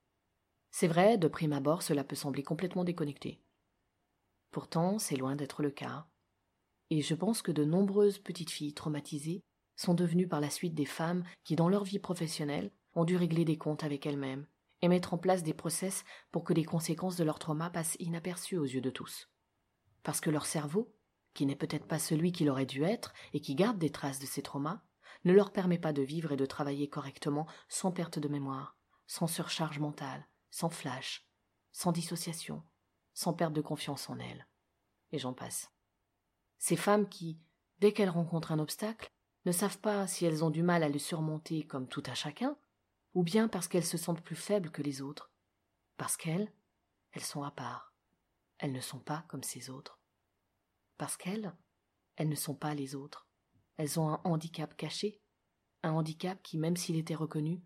C'est 0.71 0.88
vrai, 0.88 1.18
de 1.18 1.27
prime 1.27 1.53
abord, 1.53 1.83
cela 1.83 2.03
peut 2.03 2.15
sembler 2.15 2.44
complètement 2.44 2.83
déconnecté. 2.83 3.41
Pourtant, 4.51 5.00
c'est 5.00 5.18
loin 5.18 5.36
d'être 5.36 5.62
le 5.62 5.71
cas. 5.71 6.07
Et 6.89 7.01
je 7.01 7.15
pense 7.15 7.41
que 7.41 7.51
de 7.51 7.65
nombreuses 7.65 8.19
petites 8.19 8.51
filles 8.51 8.74
traumatisées 8.74 9.44
sont 9.75 9.93
devenues 9.93 10.27
par 10.27 10.41
la 10.41 10.49
suite 10.49 10.73
des 10.73 10.85
femmes 10.85 11.23
qui, 11.43 11.55
dans 11.55 11.69
leur 11.69 11.83
vie 11.83 11.99
professionnelle, 11.99 12.71
ont 12.95 13.05
dû 13.05 13.15
régler 13.15 13.45
des 13.45 13.57
comptes 13.57 13.83
avec 13.83 14.05
elles-mêmes 14.05 14.45
et 14.81 14.87
mettre 14.87 15.13
en 15.13 15.17
place 15.17 15.43
des 15.43 15.53
process 15.53 16.03
pour 16.31 16.43
que 16.43 16.53
les 16.53 16.65
conséquences 16.65 17.15
de 17.15 17.23
leur 17.23 17.39
trauma 17.39 17.69
passent 17.69 17.95
inaperçues 17.99 18.57
aux 18.57 18.65
yeux 18.65 18.81
de 18.81 18.89
tous. 18.89 19.29
Parce 20.03 20.19
que 20.19 20.29
leur 20.29 20.45
cerveau, 20.45 20.93
qui 21.33 21.45
n'est 21.45 21.55
peut-être 21.55 21.87
pas 21.87 21.99
celui 21.99 22.31
qu'il 22.31 22.49
aurait 22.49 22.65
dû 22.65 22.83
être 22.83 23.13
et 23.33 23.39
qui 23.39 23.55
garde 23.55 23.77
des 23.77 23.91
traces 23.91 24.19
de 24.19 24.25
ces 24.25 24.41
traumas, 24.41 24.81
ne 25.23 25.33
leur 25.33 25.51
permet 25.51 25.77
pas 25.77 25.93
de 25.93 26.01
vivre 26.01 26.31
et 26.31 26.37
de 26.37 26.45
travailler 26.45 26.89
correctement 26.89 27.47
sans 27.69 27.91
perte 27.91 28.19
de 28.19 28.27
mémoire, 28.27 28.77
sans 29.07 29.27
surcharge 29.27 29.79
mentale, 29.79 30.27
sans 30.51 30.69
flash, 30.69 31.25
sans 31.71 31.91
dissociation, 31.91 32.62
sans 33.13 33.33
perte 33.33 33.53
de 33.53 33.62
confiance 33.62 34.09
en 34.09 34.19
elles. 34.19 34.48
Et 35.12 35.19
j'en 35.19 35.33
passe. 35.33 35.71
Ces 36.57 36.75
femmes 36.75 37.07
qui, 37.07 37.39
dès 37.79 37.93
qu'elles 37.93 38.09
rencontrent 38.09 38.51
un 38.51 38.59
obstacle, 38.59 39.12
ne 39.45 39.51
savent 39.51 39.79
pas 39.79 40.07
si 40.07 40.25
elles 40.25 40.43
ont 40.43 40.50
du 40.50 40.63
mal 40.63 40.83
à 40.83 40.89
le 40.89 41.00
surmonter 41.00 41.65
comme 41.65 41.88
tout 41.88 42.03
à 42.05 42.13
chacun, 42.13 42.57
ou 43.13 43.23
bien 43.23 43.47
parce 43.47 43.67
qu'elles 43.67 43.85
se 43.85 43.97
sentent 43.97 44.23
plus 44.23 44.35
faibles 44.35 44.71
que 44.71 44.81
les 44.81 45.01
autres, 45.01 45.31
parce 45.97 46.17
qu'elles, 46.17 46.51
elles 47.12 47.23
sont 47.23 47.43
à 47.43 47.51
part, 47.51 47.93
elles 48.57 48.71
ne 48.71 48.81
sont 48.81 49.00
pas 49.00 49.25
comme 49.27 49.43
ces 49.43 49.69
autres, 49.69 50.00
parce 50.97 51.17
qu'elles, 51.17 51.53
elles 52.15 52.29
ne 52.29 52.35
sont 52.35 52.55
pas 52.55 52.73
les 52.73 52.95
autres, 52.95 53.27
elles 53.77 54.00
ont 54.00 54.09
un 54.09 54.21
handicap 54.23 54.75
caché, 54.77 55.21
un 55.83 55.91
handicap 55.91 56.41
qui, 56.41 56.57
même 56.57 56.77
s'il 56.77 56.95
était 56.95 57.15
reconnu, 57.15 57.62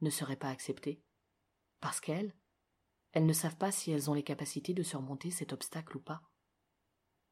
ne 0.00 0.10
serait 0.10 0.36
pas 0.36 0.48
accepté, 0.48 1.02
parce 1.80 2.00
qu'elles, 2.00 2.34
elles 3.12 3.26
ne 3.26 3.32
savent 3.32 3.56
pas 3.56 3.72
si 3.72 3.90
elles 3.90 4.10
ont 4.10 4.14
les 4.14 4.22
capacités 4.22 4.74
de 4.74 4.82
surmonter 4.82 5.30
cet 5.30 5.52
obstacle 5.52 5.96
ou 5.96 6.00
pas, 6.00 6.22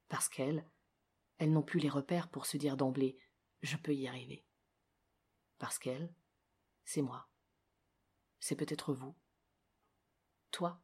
parce 0.08 0.28
qu'elles, 0.28 0.68
elles 1.38 1.52
n'ont 1.52 1.62
plus 1.62 1.80
les 1.80 1.88
repères 1.88 2.28
pour 2.28 2.46
se 2.46 2.56
dire 2.56 2.76
d'emblée 2.76 3.18
je 3.62 3.76
peux 3.76 3.94
y 3.94 4.08
arriver. 4.08 4.44
Parce 5.58 5.78
qu'elle, 5.78 6.12
c'est 6.84 7.02
moi. 7.02 7.28
C'est 8.40 8.56
peut-être 8.56 8.92
vous. 8.92 9.14
Toi. 10.50 10.80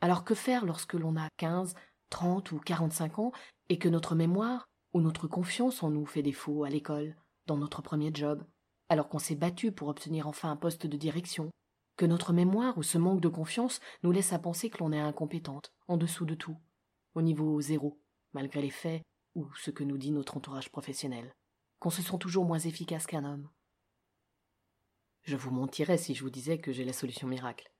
Alors 0.00 0.24
que 0.24 0.34
faire 0.34 0.66
lorsque 0.66 0.94
l'on 0.94 1.16
a 1.16 1.28
quinze, 1.36 1.74
trente 2.10 2.52
ou 2.52 2.58
quarante-cinq 2.58 3.18
ans 3.18 3.32
et 3.68 3.78
que 3.78 3.88
notre 3.88 4.14
mémoire 4.14 4.66
ou 4.92 5.00
notre 5.00 5.28
confiance 5.28 5.82
en 5.82 5.90
nous 5.90 6.06
fait 6.06 6.22
défaut 6.22 6.64
à 6.64 6.70
l'école, 6.70 7.16
dans 7.46 7.56
notre 7.56 7.82
premier 7.82 8.10
job, 8.12 8.44
alors 8.88 9.08
qu'on 9.08 9.18
s'est 9.18 9.36
battu 9.36 9.72
pour 9.72 9.88
obtenir 9.88 10.26
enfin 10.26 10.50
un 10.50 10.56
poste 10.56 10.86
de 10.86 10.96
direction, 10.96 11.50
que 11.96 12.06
notre 12.06 12.32
mémoire 12.32 12.76
ou 12.78 12.82
ce 12.82 12.98
manque 12.98 13.20
de 13.20 13.28
confiance 13.28 13.80
nous 14.02 14.12
laisse 14.12 14.32
à 14.32 14.38
penser 14.38 14.70
que 14.70 14.78
l'on 14.78 14.92
est 14.92 15.00
incompétente, 15.00 15.72
en 15.88 15.96
dessous 15.96 16.24
de 16.24 16.34
tout, 16.34 16.58
au 17.14 17.22
niveau 17.22 17.60
zéro, 17.60 18.00
malgré 18.32 18.60
les 18.60 18.70
faits 18.70 19.02
ou 19.34 19.48
ce 19.54 19.70
que 19.70 19.84
nous 19.84 19.98
dit 19.98 20.10
notre 20.10 20.36
entourage 20.36 20.70
professionnel, 20.70 21.34
qu'on 21.78 21.90
se 21.90 22.02
sent 22.02 22.18
toujours 22.18 22.44
moins 22.44 22.58
efficace 22.58 23.06
qu'un 23.06 23.24
homme. 23.24 23.48
Je 25.22 25.36
vous 25.36 25.50
mentirais 25.50 25.98
si 25.98 26.14
je 26.14 26.22
vous 26.22 26.30
disais 26.30 26.58
que 26.58 26.72
j'ai 26.72 26.84
la 26.84 26.92
solution 26.92 27.28
miracle. 27.28 27.72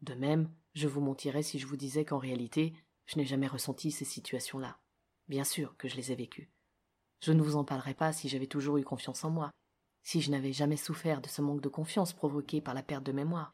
De 0.00 0.14
même, 0.14 0.52
je 0.74 0.88
vous 0.88 1.00
mentirais 1.00 1.42
si 1.42 1.58
je 1.58 1.66
vous 1.66 1.76
disais 1.76 2.04
qu'en 2.04 2.18
réalité, 2.18 2.74
je 3.06 3.18
n'ai 3.18 3.24
jamais 3.24 3.46
ressenti 3.46 3.90
ces 3.90 4.04
situations-là. 4.04 4.78
Bien 5.28 5.44
sûr 5.44 5.76
que 5.76 5.88
je 5.88 5.96
les 5.96 6.12
ai 6.12 6.16
vécues. 6.16 6.50
Je 7.20 7.32
ne 7.32 7.42
vous 7.42 7.56
en 7.56 7.64
parlerai 7.64 7.94
pas 7.94 8.12
si 8.12 8.28
j'avais 8.28 8.46
toujours 8.46 8.76
eu 8.76 8.84
confiance 8.84 9.24
en 9.24 9.30
moi, 9.30 9.50
si 10.02 10.20
je 10.20 10.30
n'avais 10.30 10.52
jamais 10.52 10.76
souffert 10.76 11.20
de 11.20 11.28
ce 11.28 11.40
manque 11.40 11.62
de 11.62 11.68
confiance 11.68 12.12
provoqué 12.12 12.60
par 12.60 12.74
la 12.74 12.82
perte 12.82 13.04
de 13.04 13.12
mémoire. 13.12 13.52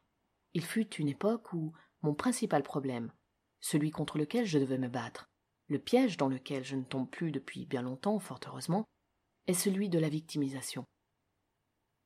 Il 0.54 0.64
fut 0.64 0.88
une 0.96 1.08
époque 1.08 1.52
où 1.52 1.72
mon 2.02 2.14
principal 2.14 2.62
problème, 2.62 3.12
celui 3.60 3.90
contre 3.90 4.18
lequel 4.18 4.44
je 4.44 4.58
devais 4.58 4.78
me 4.78 4.88
battre, 4.88 5.30
le 5.72 5.78
piège 5.78 6.16
dans 6.16 6.28
lequel 6.28 6.62
je 6.64 6.76
ne 6.76 6.84
tombe 6.84 7.10
plus 7.10 7.32
depuis 7.32 7.66
bien 7.66 7.82
longtemps, 7.82 8.18
fort 8.18 8.40
heureusement, 8.46 8.84
est 9.46 9.54
celui 9.54 9.88
de 9.88 9.98
la 9.98 10.08
victimisation. 10.08 10.84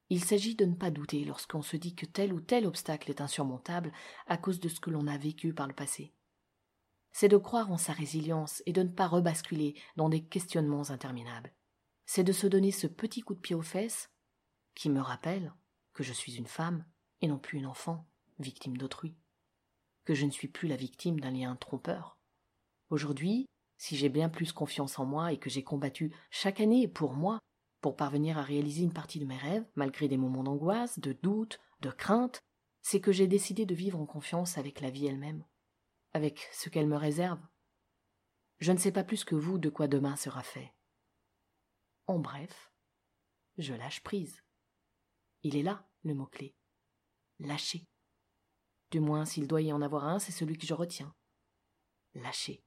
Il 0.09 0.25
s'agit 0.25 0.55
de 0.55 0.65
ne 0.65 0.75
pas 0.75 0.91
douter 0.91 1.25
lorsqu'on 1.25 1.63
se 1.63 1.77
dit 1.77 1.95
que 1.95 2.07
tel 2.07 2.33
ou 2.33 2.41
tel 2.41 2.65
obstacle 2.67 3.11
est 3.11 3.21
insurmontable 3.21 3.93
à 4.27 4.37
cause 4.37 4.61
de 4.61 4.69
ce 4.69 4.81
que 4.81 4.91
l'on 4.91 5.09
a 5.09 5.19
vécu 5.19 5.53
par 5.53 5.67
le 5.67 5.75
passé. 5.75 6.15
C'est 7.13 7.29
de 7.29 7.37
croire 7.37 7.73
en 7.73 7.79
sa 7.79 7.93
résilience 7.93 8.63
et 8.67 8.73
de 8.73 8.83
ne 8.83 8.89
pas 8.89 9.09
rebasculer 9.09 9.75
dans 9.97 10.09
des 10.09 10.23
questionnements 10.23 10.91
interminables. 10.91 11.53
C'est 12.05 12.25
de 12.25 12.33
se 12.33 12.47
donner 12.47 12.71
ce 12.71 12.87
petit 12.87 13.23
coup 13.23 13.35
de 13.35 13.41
pied 13.41 13.57
aux 13.57 13.63
fesses 13.63 14.11
qui 14.75 14.91
me 14.91 15.01
rappelle 15.01 15.53
que 15.93 16.05
je 16.05 16.13
suis 16.13 16.37
une 16.37 16.47
femme 16.47 16.85
et 17.21 17.27
non 17.27 17.39
plus 17.39 17.59
une 17.59 17.67
enfant, 17.67 18.07
victime 18.39 18.77
d'autrui, 18.77 19.17
que 20.05 20.15
je 20.15 20.27
ne 20.27 20.31
suis 20.31 20.49
plus 20.49 20.69
la 20.69 20.77
victime 20.77 21.19
d'un 21.19 21.33
lien 21.33 21.57
trompeur. 21.57 22.17
Aujourd'hui, 22.91 23.47
si 23.79 23.97
j'ai 23.97 24.09
bien 24.09 24.29
plus 24.29 24.53
confiance 24.53 24.99
en 24.99 25.05
moi 25.05 25.33
et 25.33 25.39
que 25.39 25.51
j'ai 25.51 25.63
combattu 25.63 26.15
chaque 26.31 26.61
année 26.61 26.89
pour 26.89 27.15
moi, 27.15 27.39
pour 27.81 27.97
parvenir 27.97 28.39
à 28.39 28.43
réaliser 28.43 28.83
une 28.83 28.93
partie 28.93 29.21
de 29.21 29.27
mes 29.27 29.37
rêves, 29.37 29.67
malgré 29.75 30.09
des 30.09 30.17
moments 30.17 30.45
d'angoisse, 30.45 30.99
de 30.99 31.13
doute, 31.13 31.61
de 31.81 31.91
crainte, 31.91 32.41
c'est 32.83 33.01
que 33.01 33.13
j'ai 33.13 33.27
décidé 33.27 33.67
de 33.67 33.75
vivre 33.75 34.01
en 34.01 34.07
confiance 34.07 34.59
avec 34.59 34.81
la 34.81 34.91
vie 34.91 35.07
elle-même, 35.07 35.45
avec 36.13 36.49
ce 36.53 36.69
qu'elle 36.69 36.87
me 36.87 36.97
réserve. 36.97 37.41
Je 38.59 38.73
ne 38.73 38.79
sais 38.79 38.93
pas 38.93 39.05
plus 39.05 39.25
que 39.25 39.35
vous 39.35 39.59
de 39.59 39.69
quoi 39.69 39.89
demain 39.89 40.17
sera 40.17 40.43
fait. 40.43 40.73
En 42.07 42.19
bref, 42.19 42.73
je 43.59 43.75
lâche 43.75 44.03
prise. 44.03 44.43
Il 45.43 45.57
est 45.57 45.63
là, 45.63 45.87
le 46.03 46.15
mot-clé. 46.15 46.55
Lâcher. 47.39 47.87
Du 48.91 49.01
moins, 49.01 49.25
s'il 49.25 49.47
doit 49.47 49.63
y 49.63 49.73
en 49.73 49.83
avoir 49.83 50.05
un, 50.05 50.19
c'est 50.19 50.33
celui 50.33 50.57
que 50.57 50.67
je 50.67 50.75
retiens. 50.75 51.15
Lâcher. 52.15 52.63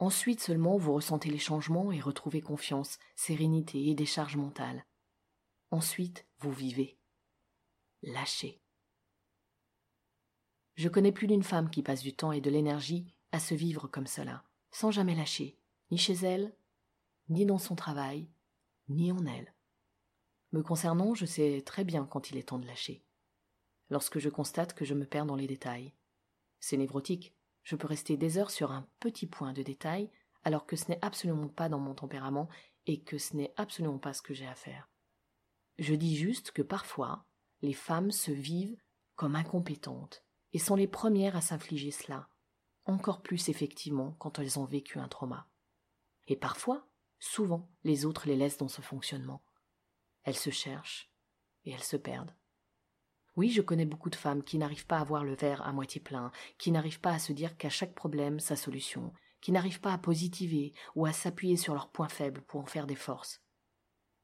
Ensuite 0.00 0.40
seulement 0.40 0.78
vous 0.78 0.94
ressentez 0.94 1.28
les 1.28 1.38
changements 1.38 1.92
et 1.92 2.00
retrouvez 2.00 2.40
confiance, 2.40 2.98
sérénité 3.16 3.88
et 3.88 3.94
décharge 3.94 4.36
mentale. 4.36 4.86
Ensuite, 5.70 6.26
vous 6.38 6.52
vivez. 6.52 6.98
Lâchez. 8.02 8.62
Je 10.76 10.88
connais 10.88 11.12
plus 11.12 11.26
d'une 11.26 11.42
femme 11.42 11.68
qui 11.68 11.82
passe 11.82 12.00
du 12.00 12.14
temps 12.14 12.32
et 12.32 12.40
de 12.40 12.48
l'énergie 12.48 13.12
à 13.30 13.38
se 13.38 13.54
vivre 13.54 13.88
comme 13.88 14.06
cela, 14.06 14.42
sans 14.70 14.90
jamais 14.90 15.14
lâcher, 15.14 15.58
ni 15.90 15.98
chez 15.98 16.14
elle, 16.14 16.54
ni 17.28 17.44
dans 17.44 17.58
son 17.58 17.76
travail, 17.76 18.26
ni 18.88 19.12
en 19.12 19.26
elle. 19.26 19.52
Me 20.52 20.62
concernant, 20.62 21.14
je 21.14 21.26
sais 21.26 21.62
très 21.66 21.84
bien 21.84 22.06
quand 22.06 22.30
il 22.30 22.38
est 22.38 22.48
temps 22.48 22.58
de 22.58 22.66
lâcher. 22.66 23.04
Lorsque 23.90 24.18
je 24.18 24.30
constate 24.30 24.72
que 24.72 24.86
je 24.86 24.94
me 24.94 25.04
perds 25.04 25.26
dans 25.26 25.36
les 25.36 25.46
détails. 25.46 25.92
C'est 26.58 26.78
névrotique, 26.78 27.34
je 27.62 27.76
peux 27.76 27.86
rester 27.86 28.16
des 28.16 28.38
heures 28.38 28.50
sur 28.50 28.72
un 28.72 28.88
petit 29.00 29.26
point 29.26 29.52
de 29.52 29.62
détail, 29.62 30.10
alors 30.42 30.66
que 30.66 30.76
ce 30.76 30.88
n'est 30.88 31.04
absolument 31.04 31.48
pas 31.48 31.68
dans 31.68 31.78
mon 31.78 31.94
tempérament 31.94 32.48
et 32.86 33.02
que 33.02 33.18
ce 33.18 33.36
n'est 33.36 33.52
absolument 33.56 33.98
pas 33.98 34.12
ce 34.12 34.22
que 34.22 34.34
j'ai 34.34 34.46
à 34.46 34.54
faire. 34.54 34.88
Je 35.78 35.94
dis 35.94 36.16
juste 36.16 36.50
que 36.50 36.62
parfois, 36.62 37.24
les 37.62 37.72
femmes 37.72 38.10
se 38.10 38.30
vivent 38.30 38.80
comme 39.16 39.36
incompétentes 39.36 40.24
et 40.52 40.58
sont 40.58 40.76
les 40.76 40.88
premières 40.88 41.36
à 41.36 41.40
s'infliger 41.40 41.90
cela, 41.90 42.28
encore 42.84 43.22
plus 43.22 43.48
effectivement 43.48 44.12
quand 44.18 44.38
elles 44.38 44.58
ont 44.58 44.64
vécu 44.64 44.98
un 44.98 45.08
trauma. 45.08 45.48
Et 46.26 46.36
parfois, 46.36 46.88
souvent, 47.18 47.68
les 47.84 48.04
autres 48.04 48.26
les 48.26 48.36
laissent 48.36 48.58
dans 48.58 48.68
ce 48.68 48.80
fonctionnement. 48.80 49.42
Elles 50.24 50.36
se 50.36 50.50
cherchent 50.50 51.10
et 51.64 51.72
elles 51.72 51.82
se 51.82 51.96
perdent. 51.96 52.34
Je 53.48 53.62
connais 53.62 53.86
beaucoup 53.86 54.10
de 54.10 54.16
femmes 54.16 54.42
qui 54.42 54.58
n'arrivent 54.58 54.86
pas 54.86 54.98
à 54.98 55.04
voir 55.04 55.24
le 55.24 55.34
verre 55.34 55.62
à 55.62 55.72
moitié 55.72 56.00
plein, 56.00 56.30
qui 56.58 56.70
n'arrivent 56.70 57.00
pas 57.00 57.12
à 57.12 57.18
se 57.18 57.32
dire 57.32 57.56
qu'à 57.56 57.70
chaque 57.70 57.94
problème 57.94 58.40
sa 58.40 58.56
solution, 58.56 59.12
qui 59.40 59.52
n'arrivent 59.52 59.80
pas 59.80 59.92
à 59.92 59.98
positiver 59.98 60.74
ou 60.94 61.06
à 61.06 61.12
s'appuyer 61.12 61.56
sur 61.56 61.74
leurs 61.74 61.90
points 61.90 62.08
faibles 62.08 62.42
pour 62.42 62.60
en 62.60 62.66
faire 62.66 62.86
des 62.86 62.96
forces. 62.96 63.42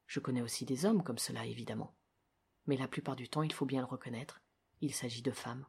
Je 0.05 0.19
connais 0.19 0.41
aussi 0.41 0.65
des 0.65 0.85
hommes 0.85 1.03
comme 1.03 1.17
cela, 1.17 1.45
évidemment. 1.45 1.95
Mais 2.65 2.77
la 2.77 2.87
plupart 2.87 3.15
du 3.15 3.29
temps, 3.29 3.43
il 3.43 3.53
faut 3.53 3.65
bien 3.65 3.81
le 3.81 3.87
reconnaître, 3.87 4.41
il 4.81 4.93
s'agit 4.93 5.21
de 5.21 5.31
femmes. 5.31 5.65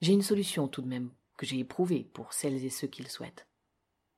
J'ai 0.00 0.12
une 0.12 0.22
solution 0.22 0.68
tout 0.68 0.82
de 0.82 0.88
même 0.88 1.12
que 1.36 1.46
j'ai 1.46 1.58
éprouvée 1.58 2.04
pour 2.04 2.32
celles 2.32 2.64
et 2.64 2.70
ceux 2.70 2.88
qui 2.88 3.02
le 3.02 3.08
souhaitent. 3.08 3.46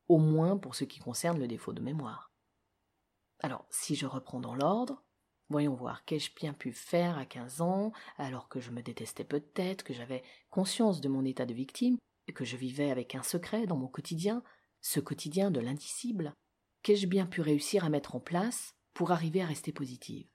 Au 0.08 0.18
moins 0.18 0.56
pour 0.56 0.74
ce 0.74 0.84
qui 0.84 0.98
concerne 0.98 1.38
le 1.38 1.48
défaut 1.48 1.72
de 1.72 1.80
mémoire. 1.80 2.32
Alors, 3.40 3.66
si 3.70 3.96
je 3.96 4.06
reprends 4.06 4.40
dans 4.40 4.54
l'ordre, 4.54 5.02
Voyons 5.52 5.74
voir, 5.74 6.06
qu'ai-je 6.06 6.34
bien 6.34 6.54
pu 6.54 6.72
faire 6.72 7.18
à 7.18 7.26
quinze 7.26 7.60
ans, 7.60 7.92
alors 8.16 8.48
que 8.48 8.58
je 8.58 8.70
me 8.70 8.82
détestais 8.82 9.22
peut-être, 9.22 9.84
que 9.84 9.92
j'avais 9.92 10.22
conscience 10.48 11.02
de 11.02 11.10
mon 11.10 11.26
état 11.26 11.44
de 11.44 11.52
victime, 11.52 11.98
que 12.34 12.46
je 12.46 12.56
vivais 12.56 12.90
avec 12.90 13.14
un 13.14 13.22
secret 13.22 13.66
dans 13.66 13.76
mon 13.76 13.86
quotidien, 13.86 14.42
ce 14.80 14.98
quotidien 14.98 15.50
de 15.50 15.60
l'indicible. 15.60 16.32
Qu'ai-je 16.82 17.06
bien 17.06 17.26
pu 17.26 17.42
réussir 17.42 17.84
à 17.84 17.90
mettre 17.90 18.16
en 18.16 18.20
place 18.20 18.72
pour 18.94 19.12
arriver 19.12 19.42
à 19.42 19.46
rester 19.46 19.72
positive, 19.72 20.26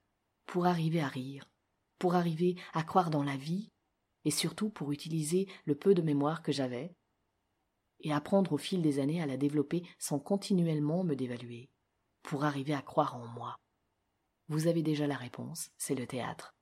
pour 0.46 0.68
arriver 0.68 1.02
à 1.02 1.08
rire, 1.08 1.50
pour 1.98 2.14
arriver 2.14 2.56
à 2.74 2.84
croire 2.84 3.10
dans 3.10 3.24
la 3.24 3.38
vie, 3.38 3.72
et 4.24 4.30
surtout 4.30 4.70
pour 4.70 4.92
utiliser 4.92 5.48
le 5.66 5.74
peu 5.74 5.96
de 5.96 6.04
mémoire 6.04 6.44
que 6.44 6.52
j'avais, 6.52 6.94
et 8.02 8.14
apprendre 8.14 8.54
au 8.54 8.58
fil 8.60 8.84
des 8.84 9.00
années 9.00 9.24
à 9.24 9.26
la 9.26 9.38
développer 9.38 9.82
sans 9.98 10.20
continuellement 10.20 11.04
me 11.04 11.16
dévaluer, 11.16 11.72
pour 12.22 12.46
arriver 12.46 12.76
à 12.76 12.84
croire 12.84 13.16
en 13.16 13.26
moi 13.26 13.56
vous 14.48 14.68
avez 14.68 14.82
déjà 14.82 15.08
la 15.08 15.18
réponse, 15.18 15.70
c'est 15.78 15.96
le 15.96 16.08
théâtre. 16.08 16.56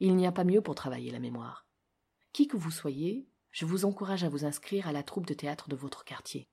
Il 0.00 0.14
n'y 0.16 0.26
a 0.26 0.32
pas 0.32 0.44
mieux 0.44 0.60
pour 0.60 0.74
travailler 0.74 1.10
la 1.10 1.20
mémoire. 1.20 1.66
Qui 2.32 2.46
que 2.46 2.56
vous 2.56 2.70
soyez, 2.70 3.28
je 3.50 3.64
vous 3.66 3.84
encourage 3.84 4.24
à 4.24 4.28
vous 4.28 4.44
inscrire 4.44 4.86
à 4.86 4.92
la 4.92 5.02
troupe 5.02 5.26
de 5.26 5.34
théâtre 5.34 5.68
de 5.68 5.76
votre 5.76 6.04
quartier. 6.04 6.48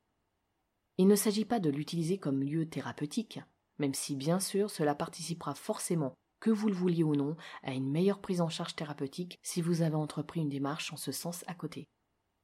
Il 0.98 1.08
ne 1.08 1.16
s'agit 1.16 1.46
pas 1.46 1.60
de 1.60 1.70
l'utiliser 1.70 2.18
comme 2.18 2.42
lieu 2.42 2.70
thérapeutique, 2.70 3.40
même 3.80 3.94
si 3.94 4.16
bien 4.16 4.40
sûr 4.40 4.70
cela 4.70 4.96
participera 4.96 5.54
forcément, 5.54 6.14
que 6.40 6.50
vous 6.50 6.68
le 6.68 6.74
vouliez 6.74 7.04
ou 7.04 7.16
non, 7.16 7.36
à 7.64 7.74
une 7.74 7.92
meilleure 7.92 8.22
prise 8.22 8.42
en 8.42 8.50
charge 8.50 8.76
thérapeutique 8.76 9.40
si 9.44 9.62
vous 9.62 9.82
avez 9.82 9.96
entrepris 9.96 10.42
une 10.42 10.50
démarche 10.50 10.94
en 10.94 10.98
ce 10.98 11.12
sens 11.12 11.44
à 11.48 11.54
côté, 11.54 11.88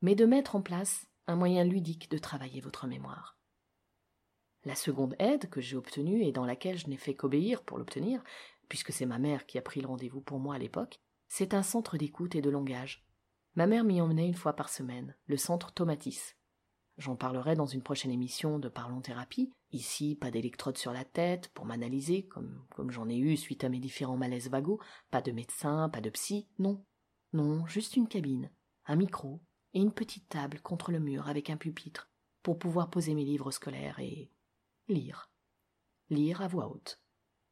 mais 0.01 0.15
de 0.15 0.25
mettre 0.25 0.56
en 0.56 0.62
place 0.62 1.08
un 1.27 1.36
moyen 1.36 1.63
ludique 1.63 2.10
de 2.12 2.18
travailler 2.18 2.62
votre 2.62 2.88
mémoire. 2.88 3.38
La 4.63 4.75
seconde 4.75 5.15
aide 5.18 5.50
que 5.50 5.62
j'ai 5.62 5.75
obtenue 5.75 6.24
et 6.24 6.32
dans 6.32 6.46
laquelle 6.46 6.77
je 6.77 6.88
n'ai 6.88 6.98
fait 6.98 7.15
qu'obéir 7.15 7.63
pour 7.63 7.77
l'obtenir, 7.77 8.24
puisque 8.70 8.91
c'est 8.91 9.06
ma 9.06 9.18
mère 9.18 9.46
qui 9.46 9.58
a 9.58 9.62
pris 9.62 9.82
le 9.82 9.88
rendez-vous 9.88 10.22
pour 10.22 10.39
moi 10.39 10.56
à 10.56 10.60
l'époque, 10.60 11.00
c'est 11.27 11.53
un 11.53 11.63
centre 11.63 11.98
d'écoute 11.98 12.36
et 12.36 12.41
de 12.41 12.50
langage. 12.50 13.06
Ma 13.56 13.68
mère 13.68 13.84
m'y 13.84 14.01
emmenait 14.01 14.27
une 14.27 14.36
fois 14.36 14.53
par 14.53 14.70
semaine, 14.70 15.15
le 15.25 15.38
centre 15.38 15.74
Tomatis. 15.74 16.36
J'en 16.98 17.15
parlerai 17.15 17.56
dans 17.56 17.65
une 17.65 17.82
prochaine 17.82 18.12
émission 18.12 18.60
de 18.60 18.70
Parlons 18.70 19.01
Thérapie. 19.01 19.51
Ici, 19.72 20.15
pas 20.15 20.30
d'électrode 20.30 20.77
sur 20.77 20.94
la 20.94 21.03
tête 21.03 21.50
pour 21.50 21.65
m'analyser, 21.65 22.27
comme, 22.27 22.63
comme 22.75 22.91
j'en 22.91 23.10
ai 23.10 23.18
eu 23.18 23.38
suite 23.38 23.63
à 23.63 23.70
mes 23.70 23.80
différents 23.80 24.18
malaises 24.18 24.50
vagos, 24.50 24.80
pas 25.10 25.22
de 25.22 25.32
médecin, 25.32 25.89
pas 25.89 26.01
de 26.01 26.10
psy, 26.10 26.48
non. 26.60 26.86
Non, 27.34 27.65
juste 27.65 27.96
une 27.96 28.08
cabine, 28.08 28.51
un 28.86 28.98
micro 28.98 29.41
et 29.74 29.80
une 29.80 29.94
petite 29.94 30.30
table 30.30 30.60
contre 30.62 30.91
le 30.91 31.00
mur 31.00 31.27
avec 31.27 31.50
un 31.50 31.58
pupitre 31.58 32.12
pour 32.44 32.60
pouvoir 32.60 32.89
poser 32.89 33.15
mes 33.15 33.25
livres 33.25 33.51
scolaires 33.51 34.00
et 34.00 34.30
lire. 34.91 35.31
Lire 36.10 36.41
à 36.41 36.48
voix 36.48 36.67
haute. 36.67 37.01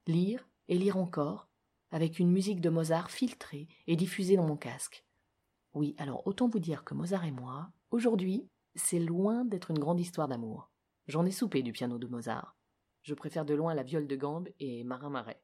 Lire 0.07 0.47
et 0.67 0.77
lire 0.77 0.97
encore, 0.97 1.49
avec 1.91 2.19
une 2.19 2.31
musique 2.31 2.61
de 2.61 2.69
Mozart 2.69 3.09
filtrée 3.09 3.67
et 3.87 3.95
diffusée 3.95 4.35
dans 4.35 4.47
mon 4.47 4.57
casque. 4.57 5.05
Oui, 5.73 5.95
alors 5.97 6.25
autant 6.27 6.47
vous 6.47 6.59
dire 6.59 6.83
que 6.83 6.93
Mozart 6.93 7.25
et 7.25 7.31
moi, 7.31 7.71
aujourd'hui, 7.91 8.47
c'est 8.75 8.99
loin 8.99 9.45
d'être 9.45 9.71
une 9.71 9.79
grande 9.79 9.99
histoire 9.99 10.27
d'amour. 10.27 10.71
J'en 11.07 11.25
ai 11.25 11.31
soupé 11.31 11.63
du 11.63 11.71
piano 11.71 11.97
de 11.97 12.07
Mozart. 12.07 12.55
Je 13.01 13.13
préfère 13.13 13.45
de 13.45 13.53
loin 13.53 13.73
la 13.73 13.83
viole 13.83 14.07
de 14.07 14.15
gambe 14.15 14.49
et 14.59 14.83
Marin 14.83 15.09
Marais. 15.09 15.41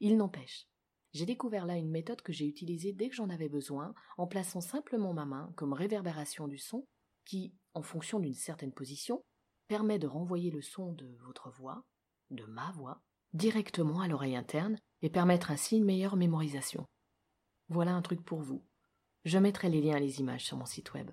Il 0.00 0.16
n'empêche, 0.16 0.68
j'ai 1.12 1.26
découvert 1.26 1.66
là 1.66 1.76
une 1.76 1.90
méthode 1.90 2.22
que 2.22 2.32
j'ai 2.32 2.46
utilisée 2.46 2.92
dès 2.92 3.08
que 3.08 3.14
j'en 3.14 3.30
avais 3.30 3.48
besoin, 3.48 3.94
en 4.18 4.26
plaçant 4.26 4.60
simplement 4.60 5.14
ma 5.14 5.24
main 5.24 5.52
comme 5.56 5.72
réverbération 5.72 6.48
du 6.48 6.58
son, 6.58 6.86
qui, 7.24 7.54
en 7.74 7.82
fonction 7.82 8.20
d'une 8.20 8.34
certaine 8.34 8.72
position, 8.72 9.22
permet 9.68 9.98
de 9.98 10.06
renvoyer 10.06 10.50
le 10.50 10.62
son 10.62 10.92
de 10.92 11.06
votre 11.20 11.50
voix, 11.50 11.84
de 12.30 12.44
ma 12.44 12.72
voix, 12.72 13.02
directement 13.34 14.00
à 14.00 14.08
l'oreille 14.08 14.36
interne 14.36 14.78
et 15.02 15.10
permettre 15.10 15.50
ainsi 15.50 15.76
une 15.76 15.84
meilleure 15.84 16.16
mémorisation. 16.16 16.86
Voilà 17.68 17.94
un 17.94 18.02
truc 18.02 18.24
pour 18.24 18.40
vous. 18.40 18.64
Je 19.24 19.38
mettrai 19.38 19.68
les 19.68 19.82
liens 19.82 19.98
et 19.98 20.00
les 20.00 20.20
images 20.20 20.44
sur 20.44 20.56
mon 20.56 20.64
site 20.64 20.94
web. 20.94 21.10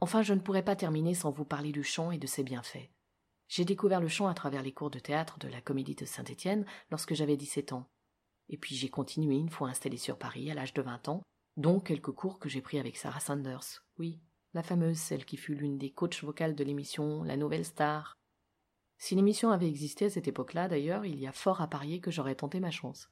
Enfin, 0.00 0.22
je 0.22 0.34
ne 0.34 0.40
pourrais 0.40 0.64
pas 0.64 0.74
terminer 0.74 1.14
sans 1.14 1.30
vous 1.30 1.44
parler 1.44 1.70
du 1.70 1.84
chant 1.84 2.10
et 2.10 2.18
de 2.18 2.26
ses 2.26 2.42
bienfaits. 2.42 2.90
J'ai 3.46 3.64
découvert 3.64 4.00
le 4.00 4.08
chant 4.08 4.26
à 4.26 4.34
travers 4.34 4.62
les 4.62 4.72
cours 4.72 4.90
de 4.90 4.98
théâtre 4.98 5.38
de 5.38 5.46
la 5.46 5.60
Comédie 5.60 5.94
de 5.94 6.04
Saint-Étienne 6.04 6.66
lorsque 6.90 7.14
j'avais 7.14 7.36
17 7.36 7.72
ans. 7.72 7.86
Et 8.48 8.58
puis 8.58 8.74
j'ai 8.74 8.88
continué 8.88 9.36
une 9.36 9.50
fois 9.50 9.68
installé 9.68 9.96
sur 9.96 10.18
Paris 10.18 10.50
à 10.50 10.54
l'âge 10.54 10.74
de 10.74 10.82
20 10.82 11.08
ans, 11.08 11.22
dont 11.56 11.78
quelques 11.78 12.10
cours 12.10 12.40
que 12.40 12.48
j'ai 12.48 12.62
pris 12.62 12.80
avec 12.80 12.96
Sarah 12.96 13.20
Sanders. 13.20 13.84
Oui, 13.98 14.20
la 14.54 14.62
fameuse, 14.62 14.98
celle 14.98 15.24
qui 15.24 15.36
fut 15.36 15.54
l'une 15.54 15.78
des 15.78 15.90
coachs 15.90 16.22
vocales 16.22 16.54
de 16.54 16.64
l'émission 16.64 17.22
La 17.22 17.36
Nouvelle 17.36 17.64
Star. 17.64 18.16
Si 18.98 19.14
l'émission 19.14 19.50
avait 19.50 19.68
existé 19.68 20.06
à 20.06 20.10
cette 20.10 20.28
époque-là, 20.28 20.68
d'ailleurs, 20.68 21.04
il 21.04 21.18
y 21.18 21.26
a 21.26 21.32
fort 21.32 21.60
à 21.60 21.68
parier 21.68 22.00
que 22.00 22.10
j'aurais 22.10 22.34
tenté 22.34 22.60
ma 22.60 22.70
chance. 22.70 23.10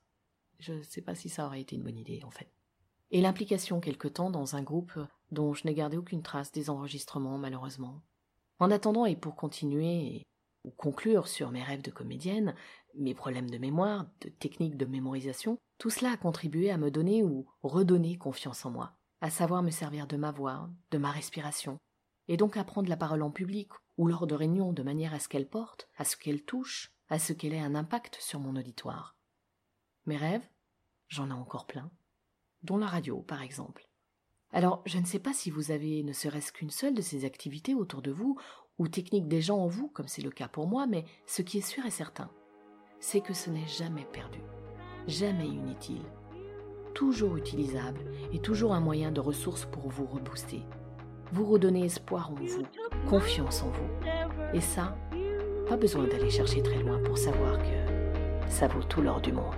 Je 0.59 0.75
ne 0.75 0.83
sais 0.83 1.03
pas 1.03 1.15
si 1.15 1.29
ça 1.29 1.47
aurait 1.47 1.63
été 1.63 1.77
une 1.77 1.83
bonne 1.83 1.99
idée, 1.99 2.23
en 2.25 2.31
fait. 2.31 2.53
Et 3.11 3.21
l'implication 3.21 3.81
quelque 3.81 4.07
temps 4.07 4.31
dans 4.31 4.55
un 4.55 4.63
groupe 4.63 4.93
dont 5.33 5.55
je 5.55 5.67
n'ai 5.67 5.75
gardé 5.75 5.97
aucune 5.97 6.23
trace 6.23 6.53
des 6.53 6.71
enregistrements, 6.71 7.39
malheureusement. 7.39 8.03
En 8.59 8.71
attendant, 8.71 9.07
et 9.07 9.17
pour 9.17 9.35
continuer 9.35 10.23
ou 10.65 10.71
conclure 10.71 11.27
sur 11.27 11.51
mes 11.51 11.63
rêves 11.63 11.83
de 11.83 11.91
comédienne, 11.91 12.55
mes 12.95 13.15
problèmes 13.15 13.51
de 13.51 13.59
mémoire, 13.59 14.07
de 14.21 14.29
techniques 14.29 14.77
de 14.77 14.85
mémorisation, 14.85 15.59
tout 15.79 15.91
cela 15.91 16.13
a 16.13 16.17
contribué 16.17 16.71
à 16.71 16.77
me 16.77 16.91
donner 16.91 17.23
ou 17.23 17.49
redonner 17.63 18.19
confiance 18.19 18.67
en 18.67 18.71
moi, 18.71 18.93
à 19.21 19.31
savoir 19.31 19.63
me 19.63 19.71
servir 19.71 20.07
de 20.07 20.17
ma 20.17 20.31
voix, 20.31 20.69
de 20.91 20.99
ma 20.99 21.11
respiration, 21.11 21.79
et 22.29 22.37
donc 22.37 22.57
à 22.57 22.65
prendre 22.65 22.89
la 22.89 22.97
parole 22.97 23.23
en 23.23 23.31
public 23.31 23.71
ou 23.99 24.07
lors 24.07 24.27
de 24.27 24.35
réunions 24.35 24.73
de 24.73 24.83
manière 24.83 25.15
à 25.15 25.19
ce 25.19 25.29
qu'elle 25.29 25.49
porte, 25.49 25.89
à 25.99 26.05
ce 26.05 26.17
qu'elle 26.17 26.43
touche, 26.43 26.93
à 27.09 27.19
ce 27.19 27.33
qu'elle 27.33 27.55
ait 27.55 27.61
un 27.61 27.75
impact 27.75 28.17
sur 28.21 28.41
mon 28.41 28.57
auditoire. 28.57 29.17
Mes 30.07 30.17
rêves, 30.17 30.49
j'en 31.09 31.31
ai 31.31 31.35
encore 31.35 31.67
plein, 31.67 31.91
dont 32.63 32.79
la 32.79 32.87
radio 32.87 33.21
par 33.21 33.43
exemple. 33.43 33.89
Alors, 34.53 34.83
je 34.87 34.99
ne 34.99 35.05
sais 35.05 35.19
pas 35.19 35.33
si 35.33 35.51
vous 35.51 35.71
avez 35.71 36.03
ne 36.03 36.13
serait-ce 36.13 36.53
qu'une 36.53 36.71
seule 36.71 36.95
de 36.95 37.03
ces 37.03 37.25
activités 37.25 37.75
autour 37.75 38.03
de 38.03 38.11
vous, 38.11 38.39
ou 38.79 38.89
techniques 38.89 39.29
des 39.29 39.43
gens 39.43 39.59
en 39.59 39.69
vous, 39.69 39.89
comme 39.89 40.09
c'est 40.09 40.23
le 40.23 40.31
cas 40.31 40.49
pour 40.49 40.67
moi, 40.67 40.87
mais 40.87 41.05
ce 41.27 41.43
qui 41.43 41.59
est 41.59 41.61
sûr 41.61 41.85
et 41.85 41.91
certain, 41.91 42.31
c'est 42.99 43.21
que 43.21 43.35
ce 43.35 43.51
n'est 43.51 43.67
jamais 43.67 44.07
perdu, 44.07 44.41
jamais 45.07 45.47
inutile, 45.47 46.03
toujours 46.95 47.37
utilisable 47.37 48.01
et 48.33 48.39
toujours 48.39 48.75
un 48.75 48.81
moyen 48.81 49.11
de 49.11 49.21
ressource 49.21 49.65
pour 49.65 49.89
vous 49.89 50.07
rebooster, 50.07 50.63
vous 51.33 51.45
redonner 51.47 51.85
espoir 51.85 52.31
en 52.31 52.35
vous, 52.35 52.63
confiance 53.09 53.63
en 53.63 53.71
vous. 53.71 54.55
Et 54.55 54.61
ça, 54.61 54.97
pas 55.69 55.77
besoin 55.77 56.07
d'aller 56.07 56.31
chercher 56.31 56.63
très 56.63 56.83
loin 56.83 56.99
pour 57.05 57.19
savoir 57.19 57.59
que 57.59 58.51
ça 58.51 58.69
vaut 58.69 58.83
tout 58.83 59.03
l'or 59.03 59.21
du 59.21 59.33
monde. 59.33 59.57